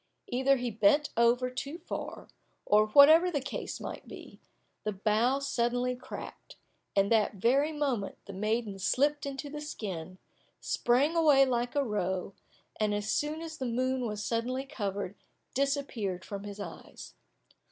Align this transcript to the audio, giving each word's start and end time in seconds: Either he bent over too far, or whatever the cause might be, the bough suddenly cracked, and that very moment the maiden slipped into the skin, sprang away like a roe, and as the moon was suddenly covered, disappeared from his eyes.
Either 0.29 0.55
he 0.57 0.71
bent 0.71 1.11
over 1.15 1.51
too 1.51 1.77
far, 1.77 2.27
or 2.65 2.87
whatever 2.87 3.29
the 3.29 3.39
cause 3.39 3.79
might 3.79 4.07
be, 4.07 4.39
the 4.83 4.91
bough 4.91 5.37
suddenly 5.37 5.95
cracked, 5.95 6.55
and 6.95 7.11
that 7.11 7.35
very 7.35 7.71
moment 7.71 8.17
the 8.25 8.33
maiden 8.33 8.79
slipped 8.79 9.27
into 9.27 9.47
the 9.47 9.61
skin, 9.61 10.17
sprang 10.59 11.15
away 11.15 11.45
like 11.45 11.75
a 11.75 11.83
roe, 11.83 12.33
and 12.79 12.95
as 12.95 13.19
the 13.21 13.63
moon 13.71 14.07
was 14.07 14.25
suddenly 14.25 14.65
covered, 14.65 15.13
disappeared 15.53 16.25
from 16.25 16.45
his 16.45 16.59
eyes. 16.59 17.13